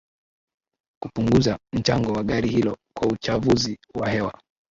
[1.03, 4.37] kupunguza mchango wa gari hilo kwa uchafuzi wa hewa